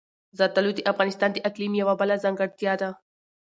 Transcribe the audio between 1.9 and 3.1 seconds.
بله ځانګړتیا ده.